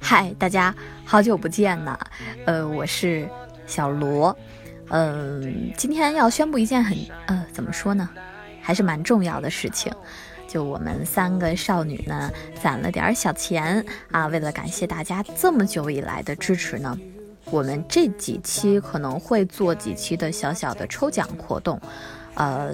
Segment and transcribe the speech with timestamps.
[0.00, 0.72] 嗨，大家
[1.04, 1.98] 好久不见呐，
[2.46, 3.28] 呃，我是
[3.66, 4.38] 小罗，
[4.90, 8.08] 嗯、今天要宣布一件很呃，怎么说呢，
[8.62, 9.92] 还是蛮重要的事情。
[10.46, 12.30] 就我们三个少女呢，
[12.62, 13.84] 攒了点儿小钱。
[14.12, 16.96] 啊，为了感谢大家这么久以来的支持呢，
[17.46, 21.80] 我们这几期可能会做几期的小小的抽奖活动，
[22.38, 22.72] 呃，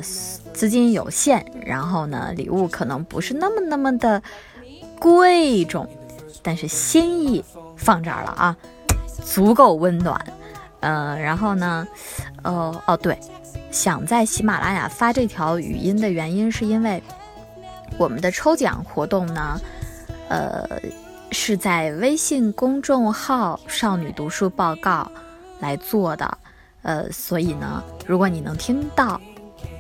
[0.53, 4.23] 资金有限，然后呢，礼物可能不是那么那么的
[4.99, 5.89] 贵重，
[6.43, 7.43] 但是心意
[7.75, 8.57] 放这儿了啊，
[9.25, 10.23] 足够温暖。
[10.81, 11.89] 呃，然后呢，
[12.43, 13.19] 哦哦对，
[13.71, 17.03] 想在喜马拉雅发这条语音的原因是因为
[17.97, 19.59] 我们的抽奖活动呢，
[20.29, 20.69] 呃，
[21.33, 25.11] 是在微信公众号“少女读书报告”
[25.59, 26.39] 来做的。
[26.83, 29.19] 呃，所以呢，如果你能听到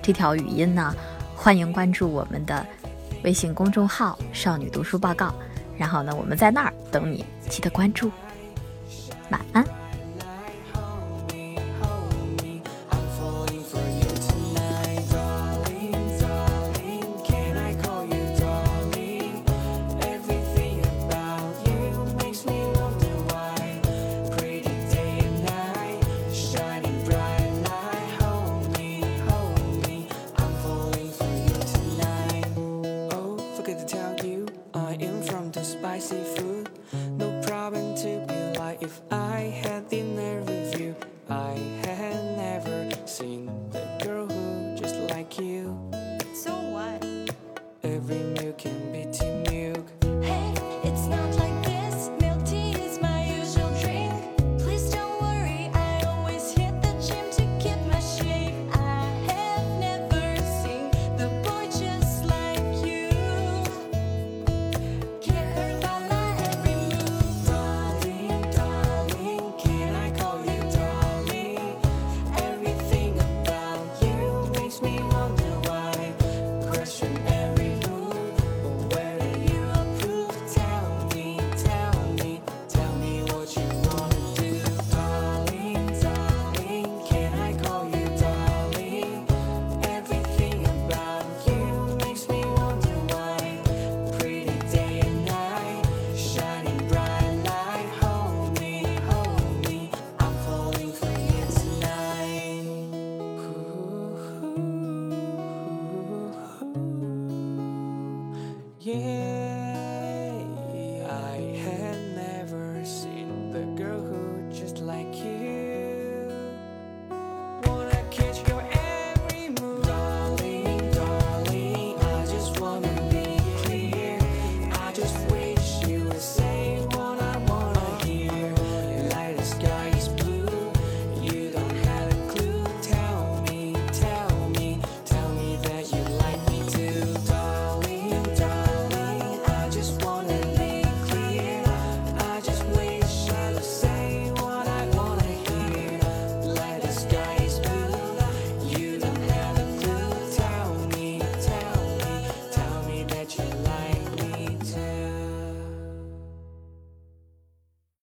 [0.02, 0.94] 这条语音呢，
[1.34, 2.66] 欢迎关注我们的
[3.22, 5.34] 微信公众号“少女读书报告”，
[5.78, 8.10] 然后呢，我们在那儿等你，记得关注。
[9.30, 9.83] 晚安。